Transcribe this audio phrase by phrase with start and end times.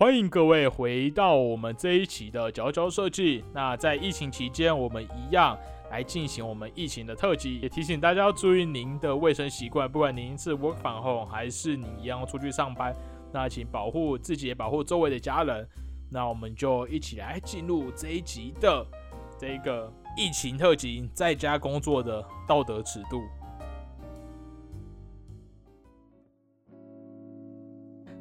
[0.00, 3.44] 欢迎各位回到我们这一期的佼佼设计。
[3.52, 5.54] 那在疫情期间，我们一样
[5.90, 9.86] 来进行我们疫情的特辑，也提醒大家要注意您的卫生习惯。
[9.86, 12.96] 不管您是 work from home 还是你一样出去上班，
[13.30, 15.68] 那请保护自己，也保护周围的家人。
[16.10, 18.82] 那我们就一起来进入这一集的
[19.38, 23.20] 这个疫情特辑，在家工作的道德尺度。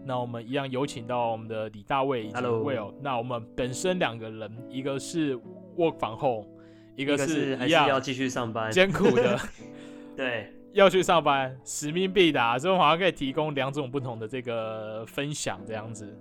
[0.10, 2.92] 那我们一样有请到我们的李大卫以及 Hello Will。
[3.00, 5.36] 那我们本身两个人，一个是
[5.78, 6.48] work from home，
[6.96, 9.40] 一个是还是要继续上班，艰苦的
[10.18, 16.12] 对，要去上班，使命必达，所以我好像可以提供两种不同的这个分享这样子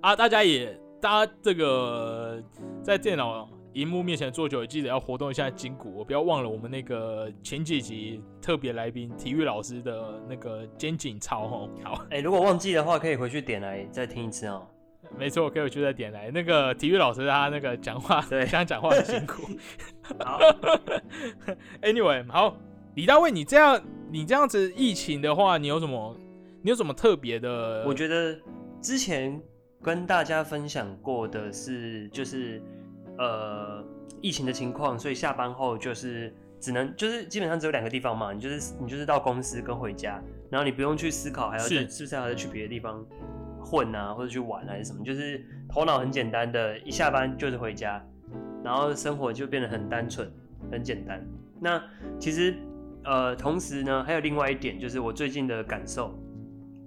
[0.00, 0.14] 啊。
[0.14, 2.40] 大家也，大家这个
[2.80, 11.70] 在电脑荧幕面前坐久，也记得要活动一下筋骨，我不要忘了我们那个前几集特别来宾体育老师的那个肩颈操哦。
[11.82, 12.04] 好。
[12.10, 14.66] 哎、如果忘记的话，可以回去点来再听一次哦。
[15.18, 16.30] 没错，可以回去再点来。
[16.30, 19.42] 那个体育老师他那个讲话，对这样讲话很辛苦。
[20.24, 20.38] 好
[21.82, 22.56] ，anyway，好，
[22.94, 26.16] 李大卫，你这样你这样子疫情的话，你有什么
[26.62, 27.84] 你有什么特别的？
[27.86, 28.38] 我觉得
[28.80, 29.40] 之前
[29.82, 32.62] 跟大家分享过的是，就是
[33.22, 33.84] 呃
[34.20, 43.04] 疫情的情况，所以下班后就是只能就是基本上只有两个地方嘛，你就是你就是到公司跟回家，然后你不用去思考还要再是是不是还要再去别的地方
[43.64, 48.04] 混啊，或者去玩还是什么，就是头脑很简单的，一下班就是回家，
[48.64, 50.30] 然后生活就变得很单纯、
[50.70, 51.24] 很简单。
[51.60, 51.82] 那
[52.18, 52.54] 其实
[53.04, 56.14] 呃，同时呢，还有另外一点，就是我最近的感受，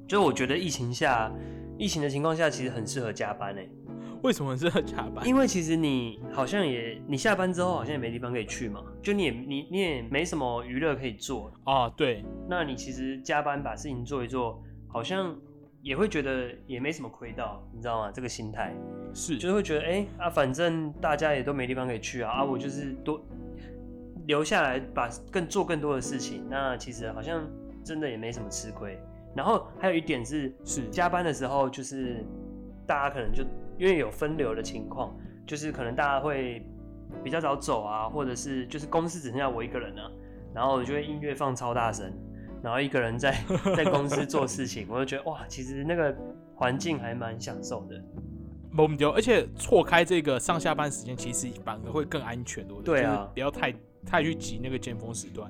[0.07, 1.31] 就是我觉得疫情下，
[1.77, 3.69] 疫情的情况下，其实很适合加班诶、
[4.25, 5.23] 为什么是要加班？
[5.27, 15.37] 因为其实你好像也，你下班之后好像也没地方可以去嘛，就你也你你也没什么娱乐可以做，啊，对，那你其实加班把事情做一做，好像
[15.83, 18.11] 也会觉得也没什么亏到，你知道吗？
[18.11, 18.75] 这个心态。
[19.13, 19.37] 是。
[19.37, 23.23] 就是会觉得，哎、啊，反正大家也都没地方可以去啊，啊，我就是多
[24.25, 27.47] 留下来把更做更多的事情，那其实好像
[27.83, 28.99] 真的也没什么吃亏。
[29.35, 30.89] 然后还有一点是，是。
[30.89, 32.25] 加班的时候，就是
[32.87, 33.43] 大家可能就
[33.77, 35.15] 因为有分流的情况，
[35.45, 36.65] 就是可能大家会
[37.23, 40.11] 比较早走啊，或者是就是公司只剩下我一个人啊，
[40.53, 42.11] 然后我就会音乐放超大声，
[42.61, 43.35] 然后一个人在
[43.75, 46.15] 在公司做事情，我就觉得哇，其实那个
[46.55, 48.01] 环境还蛮享受的。
[49.13, 53.73] 而且错开这个上下班时间，其实反而会更安全，对不对啊就是不要太
[54.05, 55.49] 太去挤那个尖峰时段。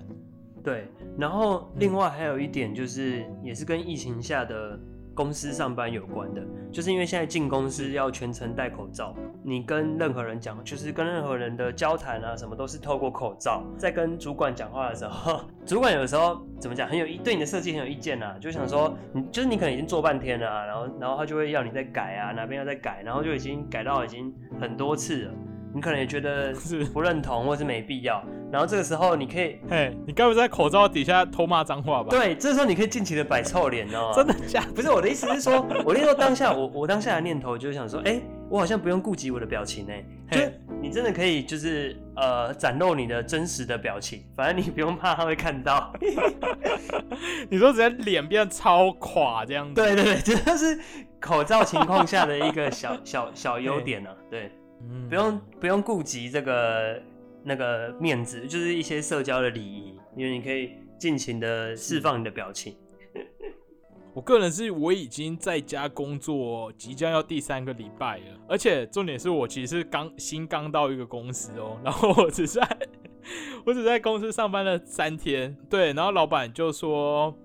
[0.63, 0.87] 对，
[1.17, 4.79] 然后另外还有一点就是，也是跟疫情下的
[5.15, 13.63] 公司上班有关的，就是因为现在进公司要全程戴口罩，你跟任何人讲，就是跟任何人的交谈啊，什么都是透过口罩。
[13.77, 25.31] 在跟主管讲话的时候， 主管有时候怎么讲，很有意对你的设计很有意见啊，就想说，你就是你可能已经做半天了啊、然后然后他就会要你再改啊，哪边要再改，然后就已经改到已经很多次了，
[25.75, 34.15] 你可能也觉得 是不认同或是没必要，然后这个时候你可以嘿，你该不会在口罩底下偷骂脏话吧？，对，这时候你可以尽情的摆臭脸，你知道吗？
[34.15, 34.71] 真的假的？
[34.71, 45.91] 不是我的意思是说，我那时候当下我我当下的念头就是想说，哎、我好像不用顾及我的表情哎、就嘿你真的可以就是呃展露你的真实的表情，反正你不用怕他会看到。
[47.49, 49.73] 你说直接脸变超垮这样子？
[49.75, 50.79] 对对对，这就是
[51.19, 54.15] 口罩情况下的一个小小小优点呢、啊。
[54.29, 57.01] 对，嗯，不用不用顾及这个
[57.43, 62.75] 那个面子，就是一些社交的礼仪，因为你可以尽情的释放你的表情。
[64.13, 72.65] 我个人是我已经在家工作，即将要第三个礼拜了，而且重点是我其实是刚新刚到一个公司哦，然后我只在
[73.65, 77.37] 我只在公司上班了三天，对，然后老板就说，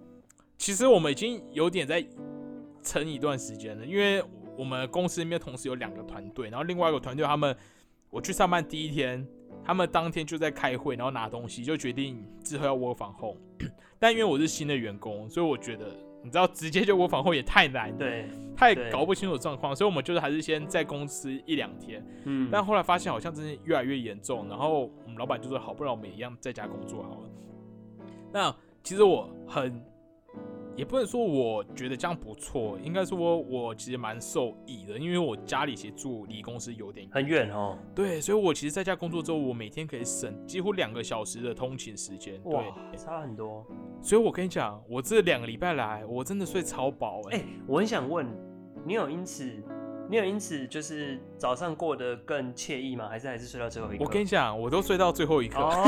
[0.58, 2.06] 其实我们已经有点在
[2.82, 4.22] 撑一段时间了，因为
[4.60, 7.56] 我们公司里面同时有两个团队，然后另外一个团队他们
[8.10, 9.26] 我去上班第一天，
[9.64, 13.38] 他们当天就在开会，然后拿东西，就决定之后要 work from home，
[13.98, 15.86] 但因为我是新的员工，所以我觉得。
[16.22, 27.30] 你知道直接就 work from home 也太难，对，太对搞不清楚状况，所以我们就是还是先在公司一两天，嗯，但后来发现好像真的越来越严重，然后我们老板就说好，不然我们也一样在家工作好了。
[28.30, 29.82] 那其实我很，
[30.80, 37.76] 也不能说我觉得这样不错，应该说我其实蛮受益的，因为我家里其实住离公司有点，很远哦。
[37.94, 43.62] 对，所以我其实在家工作之后，我每天可以省几乎两个小时的通勤时间，哇对，，差很多。
[44.00, 48.26] 所以我跟你讲，我这两个礼拜来，我真的睡超饱哎、哎、我很想问，
[48.86, 49.62] 你有因此，
[50.08, 53.06] 你有因此就是早上过得更惬意吗？
[53.06, 54.04] 还是还是睡到最后一刻？
[54.04, 55.60] 我跟你讲，我都睡到最后一刻。
[55.60, 55.84] 哦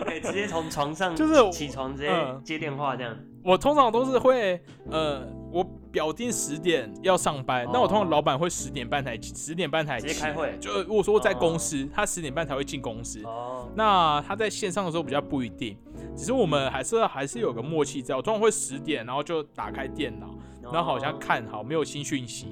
[0.00, 3.16] ，OK，直接从床上就是起床直接嗯接电话这样。
[3.44, 4.58] 我通常都是会，
[4.90, 5.62] 呃，我
[5.92, 13.22] 表定十点要上班，那我通常老板会十点半才十点半才直接开会就如果说在公司，他十点半才会进公司。
[13.24, 15.76] 哦，那他在线上的时候比较不一定，
[16.16, 18.16] 只是我们还是还是有个默契在。
[18.16, 20.34] 我通常会十点，然后就打开电脑，
[20.72, 22.46] 然后好像看好没有新讯息，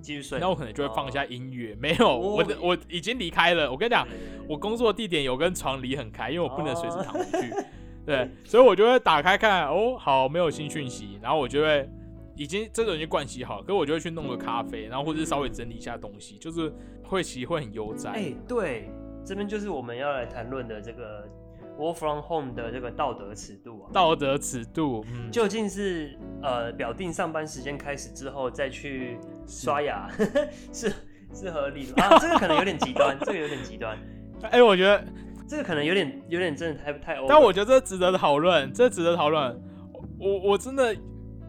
[0.00, 0.38] 继续睡。
[0.38, 1.76] 那我可能就会放一下音乐。
[1.80, 3.68] 没有，我的我已经离开了。
[3.68, 4.06] 我跟你讲，
[4.48, 7.52] 我工作地点有跟床离很开，因为我不能随时躺回去。
[8.06, 11.90] 对，所以我就会打开看，哦，好，没有新讯息，然后我就会
[12.36, 16.72] 已经这种已经惯习好，可是我就会去弄个咖啡，然后或者是稍微整理一下东西，就是
[17.02, 18.10] 会其实会很悠哉。
[18.10, 18.88] 哎，对，
[19.24, 21.28] 这边就是我们要来谈论的这个
[21.76, 23.90] work from home 的这个道德尺度啊。
[23.92, 29.18] 道德尺度，嗯，究竟是呃表定上班时间开始之后再去
[29.48, 30.08] 刷牙
[30.72, 30.92] 是
[31.34, 32.16] 是合理的啊？
[32.20, 33.98] 这个可能有点极端，这个有点极端。
[34.52, 35.04] 哎，我觉得。
[35.48, 39.60] 这个可能有点有点真的太太，但我觉得这值得讨论，这值得讨论。
[40.18, 40.96] 我我真的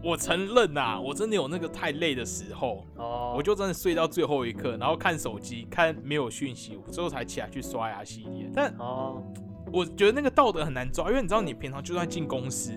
[0.03, 8.51] 我承认呐，我真的有那个太累的时候，哦，我就真的睡到最后一刻，然后看手机，看没有讯息，最后才起来去刷牙洗脸。
[8.53, 9.23] 但哦，
[9.71, 12.73] 我觉得那个道德很难抓，因为你知道，你平常就算进公司，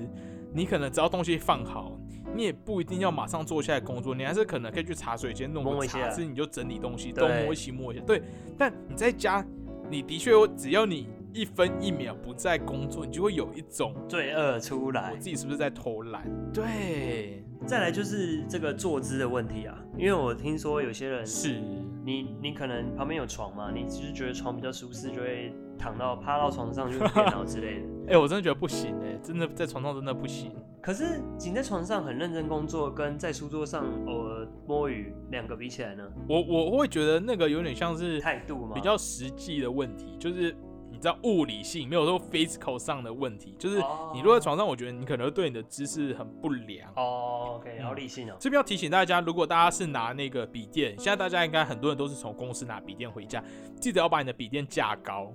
[0.55, 1.99] 你可能只要东西放好，
[2.34, 8.02] 你也不一定要马上坐下来工作，你还是可能可以去茶水间弄个茶，是你就整理东西，东摸西摸一下。
[8.06, 8.22] 对，
[8.56, 9.44] 但你在家。
[9.90, 15.10] 你的确，只要你一分一秒不在工作，你就会有一种罪恶出来。
[15.10, 16.22] 我自己是不是在偷懒？
[16.52, 17.42] 对。
[17.70, 21.61] 再来就是这个坐姿的问题啊，因为我听说有些人是，
[22.05, 27.87] 你你可能旁边有床嘛，你只是觉得床比较舒适，就会躺到趴到床上就 电脑之类的。
[28.08, 30.50] 哎，我真的觉得不行哎，真的在床上真的不行。
[30.82, 36.02] 可是你在床上很认真工作，跟在书桌上偶尔摸鱼，两个比起来呢？
[36.28, 38.75] 我我会觉得那个有点像是态度嘛？
[38.75, 40.69] 比较实际的问题，就是你
[41.00, 43.82] 知道物理性，没有说 physical 上的问题，就是
[44.14, 46.93] 你落在床上，我觉得你可能对你的姿势很不良。
[46.94, 48.37] 哦，OK，好理性哦。
[48.38, 53.43] 这边要提醒大家，如果大家是拿那个笔电，现在大家应该很多人都是从公司拿笔电回家，
[53.81, 55.32] 记得要把你的笔电架高，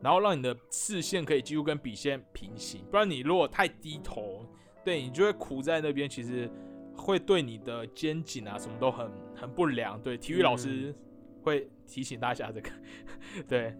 [0.00, 4.44] 然后让你的视线可以几乎跟笔线平行，不然你如果太低头。
[4.84, 6.50] 对你就会苦在那边，其实
[6.96, 10.00] 会对你的肩颈啊什么都很很不良。
[10.00, 10.94] 对，体育老师
[11.42, 12.70] 会提醒大家这个。
[13.46, 13.76] 对，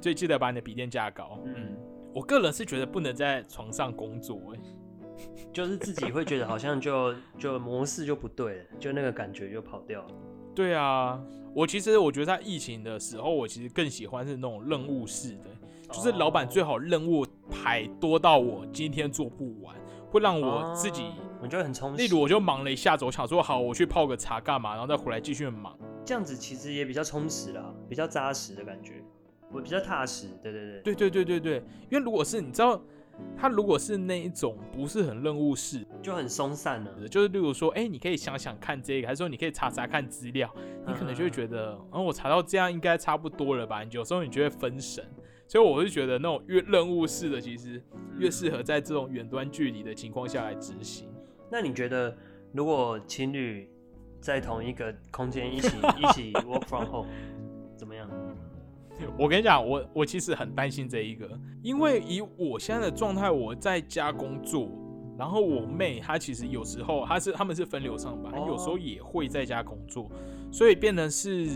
[0.00, 1.38] 所以记得把你的笔电架高。
[1.44, 1.76] 嗯，
[2.14, 4.60] 我个人是觉得不能在床上工作，哎，
[5.52, 10.08] 就是自己会觉得好像就就模式就不对了，就那个感觉就跑掉了。
[10.54, 11.20] 对啊，
[11.54, 15.44] 我其实我觉得在疫情的时候，我其实更喜欢是那种任务式的，
[15.90, 19.76] 就是老板最好任务排多到我今天做不完。
[20.10, 21.04] 会让我自己，
[21.42, 22.02] 我觉得很充实。
[22.02, 25.78] 例如，我就忙了一下子，我想说好，我去泡个茶干嘛，然后再回来继续忙。
[26.02, 29.04] 这样子其实也比较充实啦，比较扎实的感觉，
[29.52, 30.28] 我比较踏实。
[30.42, 31.56] 对对对，对对对对对。
[31.90, 32.80] 因为如果是你知道，
[33.36, 37.08] 他如果是那一种不是很任务式，就很松散了。
[37.08, 40.48] 就是例如说，哎，你可以想想看这个，还是说你可以查查看资料，
[40.86, 43.82] 你可能就会觉得，嗯，我查到这样应该差不多了吧？
[43.82, 45.04] 你有时候你就会分神。
[45.46, 47.82] 所以我是觉得那种越任务式的，其实
[48.18, 51.08] 越适合在这种远端距离的情况下来执行。
[51.50, 52.14] 那你觉得，
[52.52, 53.66] 如果情侣
[54.20, 57.08] 在同一个空间一起 一起 work from home，
[57.78, 58.06] 怎么样？
[59.18, 61.28] 我跟你讲，我我其实很担心这一个，
[61.62, 64.70] 因为以我现在的状态，我在家工作，
[65.18, 70.10] 然后我妹她其实有时候她是他们是分流上班，有时候也会在家工作，
[70.50, 71.48] 所以变成是。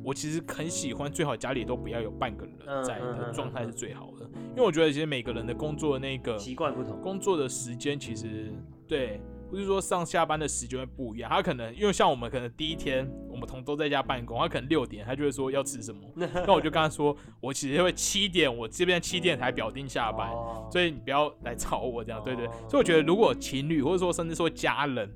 [0.00, 8.50] 我其实很喜欢，最好家里都不要有半个人在的状态是最好的，因为我觉得其实每个人的工作的那个习惯不同，工作的时间其实
[8.86, 11.30] 对，不是说上下班的时间会不一样。
[11.30, 16.00] 他可能因为像我们可能第一天我们同都在家办公，他可能六点他就会说要吃什么，
[16.46, 20.30] 那我就跟他说，我其实会七点，我这边七点才表定下班，
[20.70, 22.46] 所以你不要来吵我这样，对对。
[22.68, 25.10] 所以我觉得如果情侣或者说甚至说家人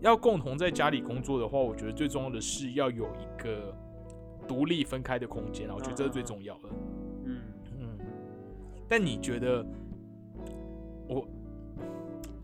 [0.00, 3.74] 要共同在家里工作的话，我觉得最重要的是要有一个。
[4.48, 6.70] 独立分开的空间啊，我觉得这是最重要的。
[7.26, 7.42] 嗯
[7.78, 7.98] 嗯，
[8.88, 9.87] 但你觉得我？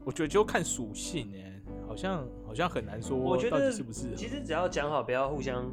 [0.04, 3.16] 我觉得就看属性哎，好像好像很难说。
[3.16, 4.14] 我觉得是不是？
[4.14, 5.70] 其实只要讲好，不要互相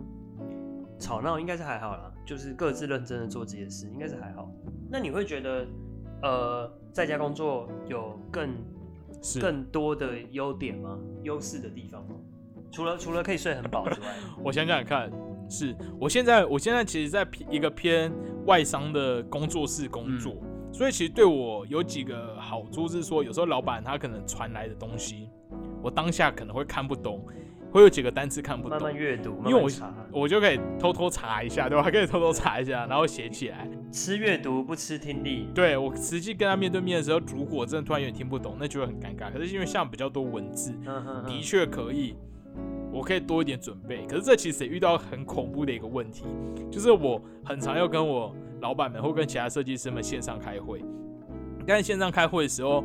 [0.98, 2.12] 吵闹，应该是还好啦。
[2.26, 4.50] 就是各自认真的做这件事，应该是还好。
[4.90, 5.68] 那你会觉得
[6.22, 8.50] 呃，在家工作有更
[9.40, 10.98] 更多的优点吗？
[11.24, 12.16] 优势的地方吗？
[12.72, 14.08] 除了除了可以睡很饱之外，
[14.44, 15.12] 我想想看。
[15.50, 18.10] 是我现在，我现在其实在一个偏
[18.46, 20.42] 外商的工作室工作，
[20.72, 25.30] 所以其实对我有几个好处是说，有时候老板他可能传来的东西，
[25.82, 27.26] 我当下可能会看不懂，
[27.72, 29.70] 会有几个单词看不懂，慢慢阅读，因为我
[30.22, 31.84] 我就可以偷偷查一下，对吧？
[31.84, 33.68] 还 可以偷偷查一下，然后写起来。
[33.92, 39.30] 吃阅读不吃听力，对我实际跟他面对面的时候，如果真的突然有点听不懂，那就会很尴尬。
[39.30, 40.74] 可是因为像比较多文字，
[41.28, 42.16] 的确可以，
[42.90, 44.06] 我可以多一点准备。
[44.08, 46.24] 可是这其实也遇到很恐怖的一个问题，
[46.72, 50.84] 就是我很常要跟我老板们会跟其他设计师们线上开会。
[51.68, 52.84] 但是线上开会的时候，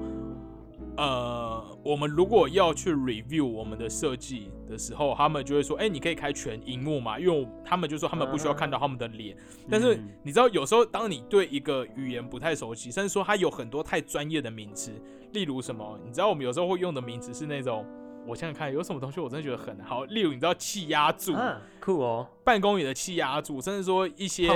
[0.96, 9.36] 呃，我们如果要去 review 我们的设计的时候，他们就会说：“哎、你可以开全荧幕嘛？”因为他们就说他们不需要看到他们的脸。
[9.70, 14.90] 但是嗯你知道，有时候当你对一个语言不太熟悉，甚至说它有很多太专业的名词，
[15.32, 17.84] 例如什么，你知道我们有时候会用的名词是那种，
[18.26, 24.48] 我想想看有什么东西我真的觉得很好，例如你知道气压柱，啊，酷哦，办公里的气压柱，甚至说一些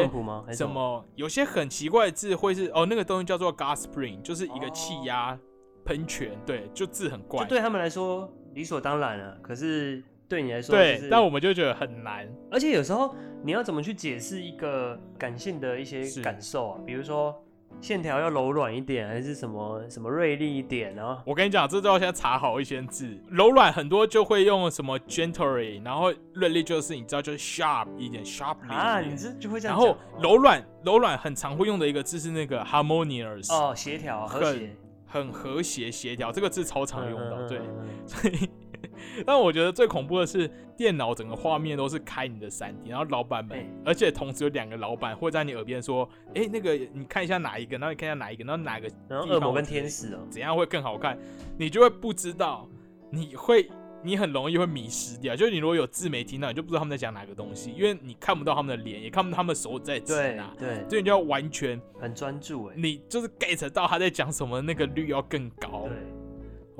[0.52, 0.68] 什？
[0.68, 5.38] 么有些很奇怪的字会是哦，那个东西叫做 gas spring，就是一个气压
[5.84, 16.80] 喷泉，对，就字很怪就，对他们来说理所当然了，可是对你来说，对就是，但我们就觉得很难，而且有时候你要怎么去解释一个感性的一些是感受啊？
[16.84, 17.34] 比如说
[17.80, 23.18] 线条要柔软一点，还是什么什么锐利一点，然后我跟你讲，这都要先查好一些字。
[23.28, 29.94] 柔软很多就会用什么 gently，然后锐利就是你知道就是 sharp 一点，sharply 啊，你这就会这然样然。
[29.94, 37.48] 后柔软柔软很常会用的一个字是那个 harmonious，、哦，协调和很谐，很和谐协调，这个字超常用的。
[37.48, 37.60] 对，
[38.06, 38.50] 所以，
[39.26, 51.18] 但我觉得最恐怖的是电脑整个画面都是开你的三 D，然后老板们，哎而且同时有两个老板会在你耳边说：“哎、那个你看一下哪一个，然后你看一下哪一个，然后哪个然后恶魔跟天使哦，怎样会更好看，
[51.58, 52.68] 你就会不知道，
[53.10, 53.68] 你会
[54.02, 55.36] 你很容易会迷失掉。
[55.36, 65.86] 就是你如果有字没听到，你就不知道他们在讲哪个东西，因为你看不到他们的脸，也看不到他们手在指哪，对，所以你就要完全很专注哎，你就是 get 到他在讲什么，那个率要更高。
[65.88, 65.96] 对，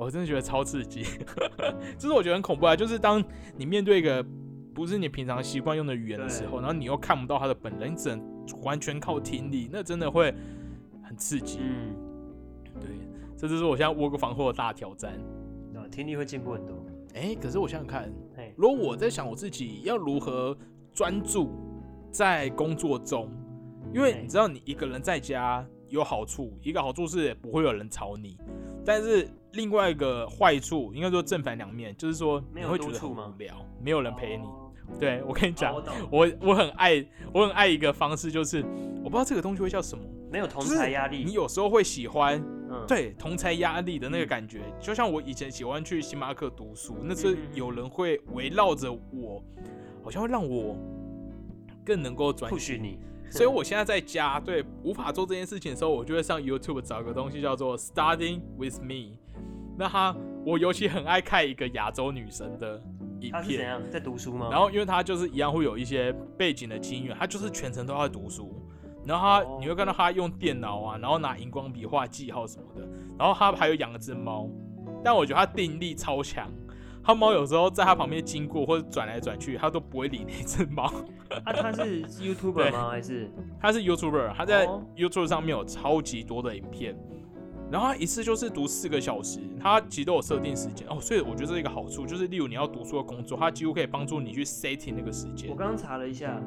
[0.05, 1.05] 我真的觉得超刺激，
[1.95, 2.75] 这是我觉得很恐怖啊！
[2.75, 3.23] 就是当
[3.55, 4.25] 你面对一个
[4.73, 8.19] 不是你平常习惯用的语言的时候，然后你又看不到他的本人，你只能
[8.63, 10.33] 完全靠听力，那真的会
[11.03, 11.59] 很刺激。
[11.61, 11.93] 嗯，
[12.79, 12.89] 对，
[13.37, 15.13] 这就是我现在窝个防护的大挑战。
[15.75, 16.83] 啊，听力会进步很多。
[17.13, 20.57] 哎、可是我想想看，嘿，如果我在想我自己要如何
[20.91, 21.51] 专注
[22.09, 23.29] 在工作中，
[23.93, 28.35] 因为你知道你一个人在家有好处，一个好处是不会有人吵你，
[28.83, 34.43] 但是另外一个坏处应该说正反两面，就是说你会觉得很无聊，没有人陪你。
[34.43, 34.57] 哦
[34.99, 35.81] 对我跟你讲哦
[36.11, 38.61] 我，我我很爱我很爱一个方式，就是
[39.01, 41.23] 我不知道这个东西会叫什么，没有同就是才压力。
[41.23, 49.41] 你有时候会喜欢嗯，对同才压力的那个感觉，就像我以前喜欢去星巴克读书，那是有人会围绕着我，
[50.03, 50.75] 好像会让我
[51.85, 52.75] 更能够专不心。
[52.75, 52.99] 许你。
[53.31, 59.17] 所以我现在在家，对无法做这件事情的时候，我就会上 YouTube 找个东西叫做 Starting with Me。
[59.81, 62.79] 那他，我尤其很爱看一个亚洲女生的
[63.21, 64.47] 影片，他是怎样在读书吗？
[64.51, 68.55] 然后因为他就是一样会有一些背景的音乐，他就是全程都在读书。
[69.07, 72.87] 然后他，哦你会看到他用电脑啊，然后拿荧光笔画记号什么的。
[73.17, 74.47] 然后他还有养了只猫，
[75.03, 76.47] 但我觉得他定力超强。
[77.03, 80.83] 他猫有时候在他旁边经过或者转来转去，他都不会理那只猫。
[81.43, 82.91] 啊，他是 YouTuber 吗？
[82.91, 86.95] 还是他是 YouTuber，他在哦 YouTube 上面有超级多的影片，
[87.71, 95.55] 然后他一次就是读四个小时，他其实都有设定时间哦，所以我觉得这是一个好处，就是例如你要读书的工作，他几乎可以帮助你去 setting 那个时间我。
[95.55, 96.41] 刚刚查了一下，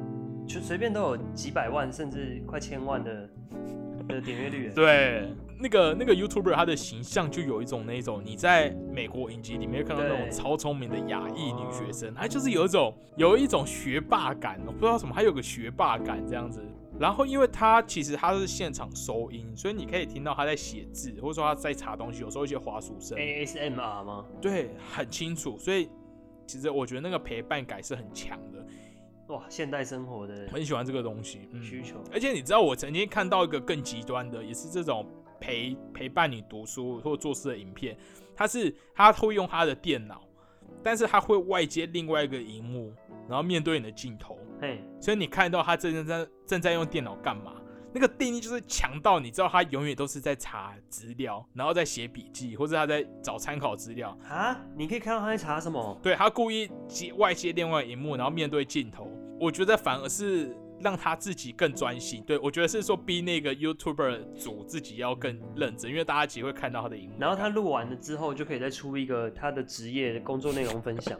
[0.47, 3.27] 就随便都有几百万甚至快千万的
[4.07, 4.71] 的点阅率。
[4.75, 5.27] 对，
[5.59, 16.63] 那个那个 YouTuber 他的形象就有一种那种你在美国影集里面看到那种超聪明的亚裔女学生，她就是有一种有一种学霸感，我不知道什么，她有个学霸感这样子。
[16.99, 24.25] 然后因为他其实他是现场收音，所以你可以听到他在写字，或者说他在查东西，有时候一些滑鼠声，ASMR 吗？
[24.41, 25.57] 对，很清楚。
[25.57, 25.89] 所以
[26.47, 28.65] 其实我觉得那个陪伴感是很强的，
[29.27, 31.49] 哇，现代生活的很喜欢这个东西。
[31.51, 32.01] 嗯，需求。
[32.13, 35.05] 而且你知道，我曾经看到一个更极端的，也是这种
[35.39, 37.97] 陪陪伴你读书或做事的影片。
[38.35, 40.21] 他是他会用他的电脑，
[40.85, 42.93] 但是他会外接另外一个荧幕，
[43.27, 47.53] 然后面对你的镜头，嘿，所以你看到他正在正在用电脑干嘛。
[47.91, 54.15] 那个定义就是强到你知道他永远都是在查资料，然后在写笔记，或者他在找参考资料。
[54.29, 55.99] 啊，你可以看到他在查什么？
[56.03, 62.23] 对他故意接外接另外荧幕，然后面对镜头，我觉得反而是让他自己更专心。
[62.27, 67.15] 对我觉得是说逼那个 YouTuber 组自己要更认真，因为大家其实会看到他的荧幕。
[67.19, 71.17] 然后他录完了之后，就可以再出一个他的职业工作内容分享。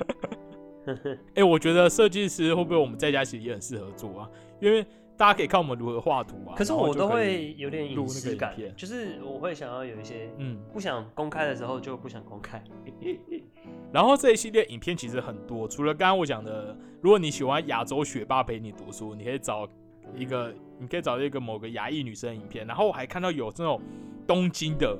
[1.34, 4.30] 哎、我觉得设计师会不会我们在家其实也很适合做啊？
[4.62, 4.86] 因为
[5.18, 6.54] 大家可以看我们如何画图啊。
[6.56, 12.64] 可是我都会有点隐私感，就是我会想要有一些嗯，不想公开的时候就不想公开。
[13.94, 19.68] 然后这一系列影片其实很多，除了刚刚我讲的，如果你喜欢亚洲学霸陪你读书，你可以找
[20.16, 22.68] 一个，你可以找一个某个亚裔女生的影片。
[22.68, 23.82] 然后我还看到有这种
[24.28, 24.98] 东京的，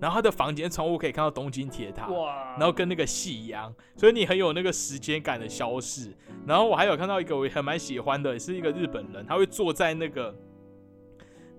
[0.00, 6.14] 然后她的房间窗户可以看到东京铁塔，哇，然后跟那个夕阳，所以你很有那个时间感的消逝。
[6.46, 10.34] 然后我还有看到一个我还蛮喜欢的，是一个日本人，他会坐在那个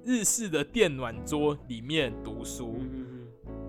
[0.03, 3.16] 日式的电暖桌里面读书，嗯嗯嗯，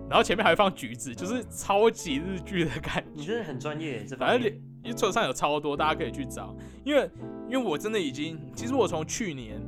[0.09, 3.11] 然后前面还放橘子，就是超级日剧的感觉。
[3.13, 4.51] 你真的很专业，反正
[4.83, 6.55] YouTube 上有超多，大家可以去找。
[6.83, 7.09] 因为
[7.47, 9.61] 因为我真的已经，其实我从去年，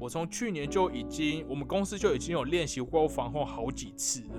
[0.00, 4.34] 我从去年就已经，我们公司就已经有练习过防控好几次了。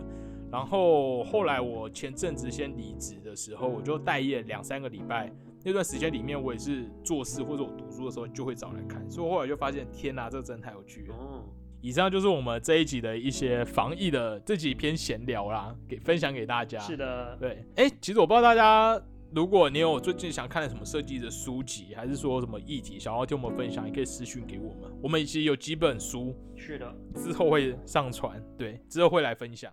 [0.52, 5.32] 然后后来我前阵子先离职的时候，我就待业两三个礼拜。
[5.64, 11.16] 那段时间里面，我也是做事或者我读书的时候就会找来看，所以我后来就发现，天哪，这个真的太有趣了。
[11.16, 11.44] 哦，
[11.86, 16.80] 以上就是我们这一集的一些防疫的这几篇闲聊啦，给分享给大家。
[16.80, 19.00] 是的，对，哎、其实我不知道大家，
[19.32, 24.92] 如果你有最近想看的什么设计的书籍，还是说什么议题想要听我们分享，也可以私讯给我们。
[25.00, 29.72] 我们其实有几本书是的，之后会上传，对，之后会来分享。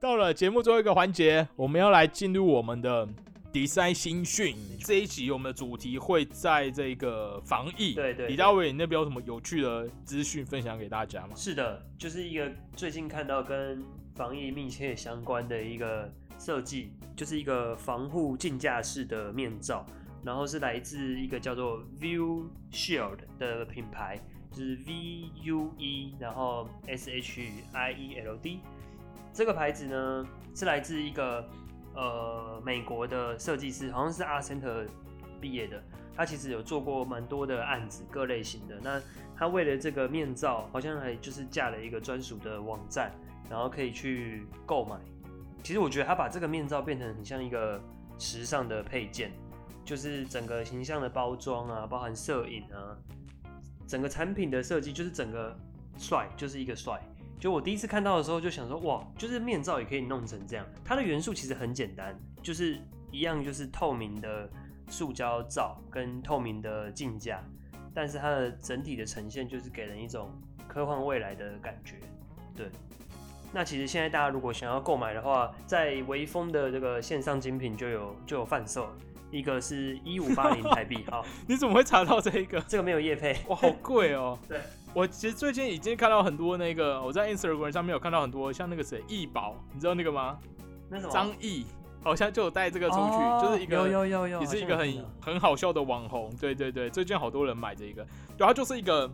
[0.00, 3.06] 到了节目最后一个环节，我们要来进入我们的
[3.52, 4.56] design 新讯。
[4.80, 7.94] 这一集我们的主题会在这个防疫。
[7.94, 11.34] 对对对李大伟，你那边有什么有趣的资讯分享给大家吗？
[11.36, 19.84] 是的，就是一个最近看到跟防疫密切相关的一个设计，就是一个防护镜架式的面罩，
[20.24, 27.42] 然后是来自一个叫做 View Shield 的品牌，就是 V U E，然后 S H
[27.72, 28.60] I E L D。
[29.32, 31.48] 这个牌子呢是来自一个
[31.94, 34.84] 呃美国的设计师，好像是阿森特
[35.40, 35.82] 毕业的。
[36.14, 38.78] 他其实有做过蛮多的案子，各类型的。
[38.82, 39.00] 那
[39.34, 43.10] 他为了这个面罩，好像还就是架了一个专属的网站，
[43.48, 44.96] 然后可以去购买。
[45.62, 47.80] 其实我觉得他把这个面罩变成很像一个
[48.18, 49.32] 时尚的配件，
[49.86, 52.92] 就是整个形象的包装啊，包含摄影啊，
[53.86, 55.56] 整个产品的设计就是整个
[55.96, 57.00] 帅，就是一个帅。
[57.42, 60.64] 就我第一次看到的时候，就想说，哇，就是面罩也可以弄成这样。
[60.84, 62.80] 它的元素其实很简单，就是
[63.10, 64.48] 一样，就是透明的
[64.88, 67.42] 塑胶罩跟透明的镜架，
[67.92, 70.30] 但是它的整体的呈现就是给人一种
[70.68, 71.96] 科幻未来的感觉。
[72.54, 72.70] 对，
[73.52, 78.88] 那其实现在大家如果想要购买的话，在微风的这个线上精品就有就有贩售，
[79.32, 82.60] 一个是一五八零台币， 好，你怎么会查到这一个？
[82.68, 84.60] 这个没有业配，哇，好贵哦、 对，
[84.92, 90.38] 我其实最近已经看到很多那个，我在 Instagram 上面有看到很多像那个谁易宝，你知道那个吗？
[90.90, 91.64] 那什么张毅
[92.04, 96.30] 好像就有带这个出去，哦就是一个有有有有，也是一个很很好笑的网红。
[96.38, 99.10] 对对对，最近好多人买这一个，对，它就是一个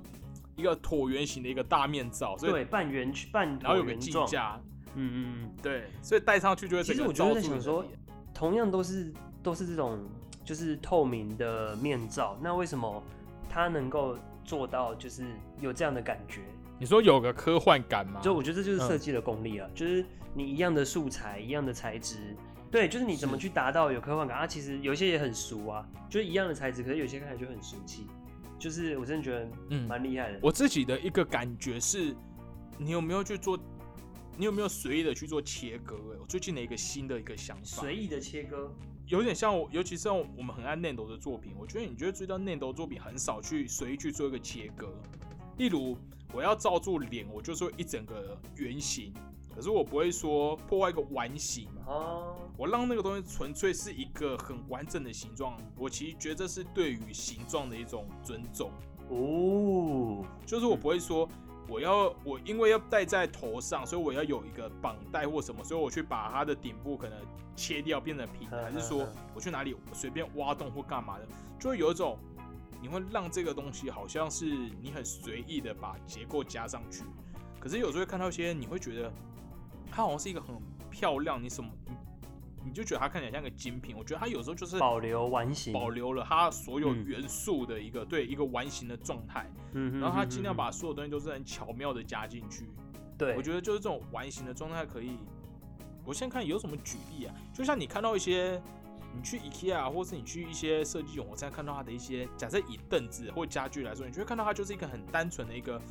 [0.57, 4.61] 一个椭圆形的一个大面罩，所以对半圆半然后有个镜架，
[4.97, 5.55] 嗯嗯嗯。
[5.63, 7.85] 对，所以戴上去就会这个其实我就罩住你的在想说
[8.35, 9.99] 同样都是都是这种
[10.45, 13.03] 就是透明的面罩，那为什么
[13.51, 15.25] 它能够做到就是
[15.61, 16.41] 有这样的感觉？
[16.79, 18.21] 你说有个科幻感吗？
[18.23, 22.35] 就我觉得这就是嗯设计的功力啊，就是你一样的素材，一样的材质，
[22.71, 24.47] 对，就是你怎么去达到有科幻感啊？
[24.47, 28.07] 其实有些也很俗啊，就是一样的材质，可是有些看起来就很俗气，
[28.59, 30.39] 就是我真的觉得嗯蛮厉害的。
[30.41, 32.15] 我自己的一个感觉是，
[32.79, 33.59] 你有没有去做？
[34.39, 35.97] 你有没有随意的去做切割？
[36.15, 38.71] 哎，我最近的一个新的一个想法，随意的切割，
[39.09, 44.87] 有点像我，尤其是像我们很爱 Nando 的作品，我觉得你觉得追到 Nando 作品很少去随意去做一个切割，
[45.57, 45.99] 例如
[46.33, 49.13] 我要罩住脸，我就说一整个圆形，
[49.53, 58.71] 可是我不会说破坏一个完形，哦，我让那个东西纯粹是一个很完整的形状，我其实觉得这是对于形状的一种尊重，
[59.09, 61.29] 哦，就是我不会说。
[61.69, 67.19] 我要我因为要戴在头上，所以我要有一个绑带或什么，所以我去把它的顶部可能
[67.55, 71.29] 切掉变成平的，还是说我去哪里随便挖洞或干嘛的，
[71.61, 72.19] 就会有一种
[72.81, 74.47] 你会让这个东西好像是
[74.81, 77.05] 你很随意的把结构加上去，
[77.61, 79.13] 可是有时候会看到一些你会觉得
[79.91, 80.57] 它好像是一个很
[80.91, 81.71] 漂亮，你什么
[82.69, 92.69] 你你就觉得它看起来像个精品，我觉得它有时候就是保留完形，保留了它所有嗯元素的一个、对一个完形的状态，嗯，然后它嗯尽量嗯把所有东西都是很巧妙的加进去。
[93.17, 95.17] 对，我觉得就是这种完形的状态可以。
[96.05, 97.35] 我现在看有什么举例啊？
[97.53, 98.63] 就像你看到一些，
[99.15, 105.83] 你去 IKEA 或是你去一些设计永，我现在看到它的一些，假设以凳子或家具来说，你就会看到它就是一个很单纯的一个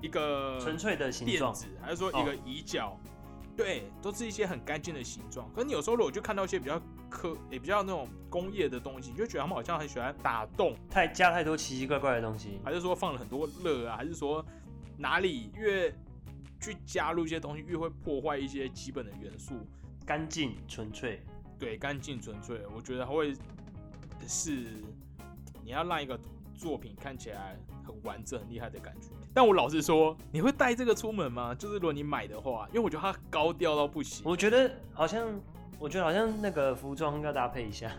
[0.00, 2.98] 一个纯粹的形状，还是说一个椅脚，
[3.56, 5.50] 对，都是一些很干净的形状。
[5.54, 14.44] 可是你有时候如果就看到一些比较科也比较那种工业的东西，你就觉得他们好像很喜欢打洞，太加太多奇奇怪怪的东西，还是说放了很多热啊，还是说
[14.98, 15.90] 哪里越
[16.60, 19.54] 去加入一些东西，越会破坏一些基本的元素。
[20.04, 21.20] 干净纯粹，
[21.58, 23.34] 对，干净纯粹，我觉得会
[24.28, 24.66] 是
[25.64, 26.16] 你要让一个
[26.54, 29.08] 作品看起来很完整、很厉害的感觉。
[29.36, 31.54] 但我老实说，你会带这个出门吗？
[31.54, 34.22] 就是如果你买的话，因为我觉得它高调到不行。
[34.24, 35.28] 我觉得好像，
[35.78, 37.92] 我觉得好像那个服装要搭配一下。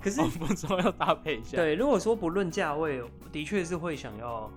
[0.00, 1.58] 可是服装要搭配一下。
[1.58, 4.50] 对，如果说不论价位，的确是会想要，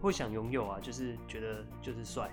[0.00, 2.28] 会想拥有啊，就是觉得就是帅，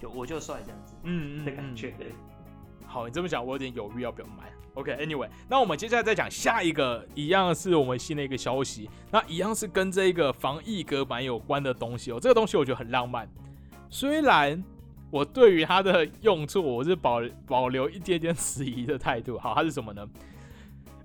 [0.00, 1.96] 就我就帅这样子，嗯嗯的感觉。
[2.86, 4.52] 好，你这么讲，我有点犹豫要不要买。
[4.78, 12.20] OK，Anyway，那我们接下来再讲下一个，一样是我们新的一个消息，那一样是跟这个防疫隔板有关的东西哦。
[12.20, 13.28] 这个东西我觉得很浪漫，
[13.90, 14.62] 虽然
[15.10, 19.36] 我对于它的用处我是保保留一点点迟疑的态度。
[19.36, 20.08] 好，它是什么呢？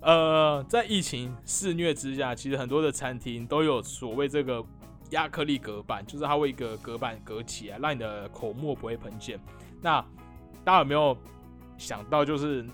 [0.00, 4.64] 呃，在疫情肆虐之下，其实很多的餐厅都有所谓这个
[5.10, 9.36] 亚克力隔板，就是它会一个隔板隔起来，让你的口沫不会喷溅。
[9.82, 10.00] 那
[10.62, 11.16] 大家有没有？
[11.76, 12.64] 想到就是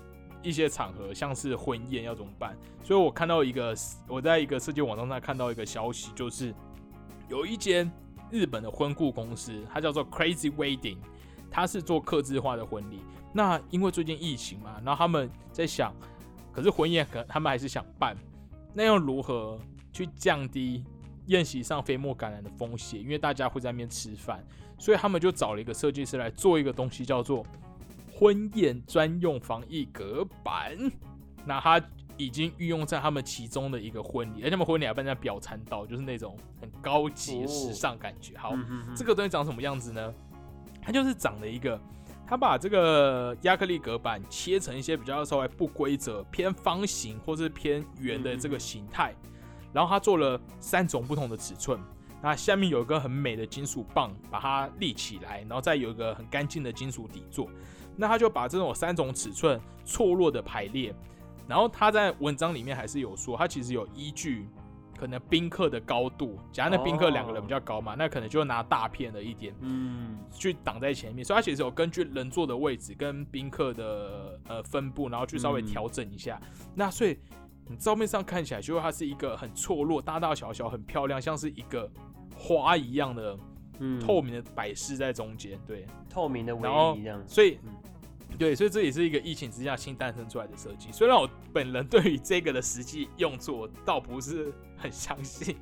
[0.43, 2.57] 一些场合，像是婚宴要怎么办？
[2.83, 3.75] 所以我看到一个，
[4.07, 6.53] 我在一个设计网站上看到一个消息，就是
[7.29, 7.91] 有一间
[8.29, 10.97] 日本的婚顾公司，它叫做 Crazy Wedding，
[11.49, 12.99] 它是做客制化的婚礼。
[13.33, 15.93] 那因为最近疫情嘛，然后他们在想，
[16.51, 18.17] 可是婚宴可他们还是想办，
[18.73, 19.59] 那要如何
[19.93, 20.83] 去降低
[21.27, 22.99] 宴席上飞沫感染的风险？
[22.99, 24.43] 因为大家会在那边吃饭，
[24.77, 27.45] 所以他们就找了一个设计师来做一个东西，叫做。
[28.21, 30.77] 婚宴专用防疫隔板，
[31.43, 31.81] 那它
[32.17, 38.37] 已经运用在他们其中的一个婚礼，而且他们婚礼还办在表参道，就是那种很高级时尚感觉。
[38.37, 38.55] 好，
[38.95, 40.13] 这个东西长什么样子呢？
[40.83, 41.81] 它就是长了一个，
[42.27, 49.15] 它把这个亚克力隔板切成一些比较稍微不规则、偏方形或是偏圆的这个形态，
[49.73, 51.79] 然后它做了三种不同的尺寸。
[52.21, 57.49] 那下面有一个很美的金属棒把它立起来，然后再有一个很干净的金属底座。
[57.95, 60.93] 那他就把这种三种尺寸错落的排列，
[61.47, 64.47] 然后他在文章里面还是有说，他其实有依据
[64.97, 76.39] 可能宾客的高度，假如那宾客两个人比较高嘛，那可能就拿大片的一点，嗯，去挡在前面，所以他其实有根据人坐的位置跟宾客的呃分布，然后去稍微调整一下。
[76.75, 77.17] 那所以
[77.67, 81.89] 你照片上看起来，就它是一个很错落、大大小小、很漂亮，像是一个
[82.35, 83.37] 花一样的。
[83.99, 87.57] 透明的摆饰在中间，对，透明的围一样，所以，
[88.37, 90.91] 对，所以这也是一个疫情之下新诞生出来的设计。
[90.91, 95.57] 虽然我本人对于这个的实际用处倒不是很相信，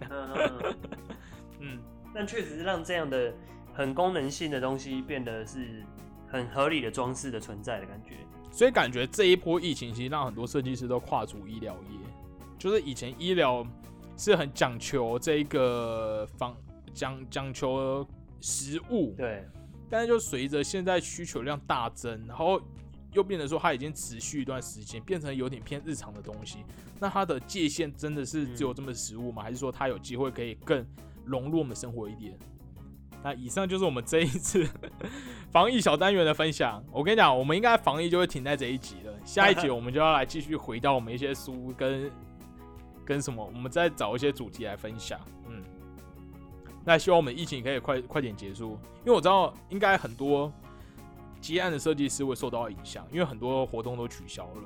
[1.60, 1.80] 嗯，
[2.14, 3.34] 但确实是让这样的
[3.74, 5.84] 很功能性的东西变得是
[6.28, 8.18] 很合理的装饰的存在的感觉。
[8.52, 12.00] 所以感觉这一波疫情其实让很多设计师都跨足医疗业，
[12.58, 13.66] 就是以前医疗
[14.18, 16.56] 是很讲求这一个方。
[16.94, 18.06] 讲讲求
[18.42, 19.46] 实物，对，
[19.90, 22.62] 但是就随着现在需求量大增，然后
[23.14, 26.60] 又变得说它已经持续一段时间，变成有点偏日常的东西。
[27.00, 29.42] 那它的界限真的是只有这么食物吗？
[29.42, 30.86] 还是说它有机会可以更
[31.26, 32.38] 融入我们生活一点？
[33.22, 34.66] 那以上就是我们这一次
[35.52, 36.82] 防疫小单元的分享。
[36.92, 42.10] 我跟你讲，我们应该防疫就会停在这一集了，下一集 我们就要来继续回到我们一些书跟
[43.04, 45.20] 跟什么，我们再找一些主题来分享。
[45.50, 45.59] 嗯。
[46.90, 48.72] 那希望我们疫情可以快快点结束，
[49.06, 50.52] 因为我知道应该很多
[51.40, 54.64] 接案的设计师会受到影响，因为很多活动都取消了。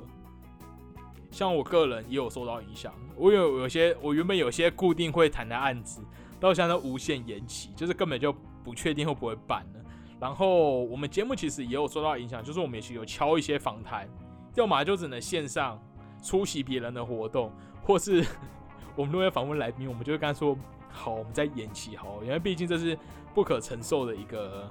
[1.29, 6.01] 像我个人也有受到影响，我有有些我原本有些固定会谈的案子，
[6.39, 8.33] 到现在无限延期，就是根本就
[8.63, 9.81] 不确定会不会办了。
[10.17, 14.07] 然后我们节目其实也有受到影响，就是我们也有敲一些访谈，
[14.55, 15.77] 要么就只能线上
[16.23, 18.25] 出席别人的活动，或是
[18.95, 20.57] 我们如果要访问来宾，我们就会跟他说。
[20.93, 22.97] 好，我们再延期好，因为毕竟这是
[23.33, 24.69] 不可承受的一个，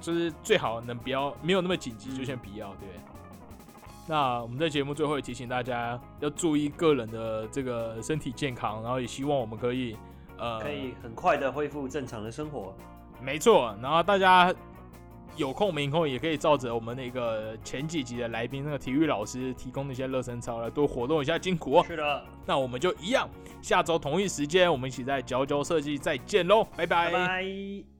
[0.00, 2.88] 就是最好能不要没有那么紧急就先不要，对。
[4.06, 9.96] 那我们在节目最后也提醒大家要注意个人的这个身体健康，然后也希望我们可以
[10.38, 12.72] 呃可以很快的恢复正常的生活。
[13.20, 14.54] 没错，然后大家。
[15.36, 21.82] 有空没空也可以照着我们那个前几集的来宾那个体育老师提供的一些热身操来多活动一下筋骨。
[21.84, 23.28] 是的，那我们就一样，
[23.62, 27.95] 下周同一时间我们一起在佼佼设计再见喽，拜拜。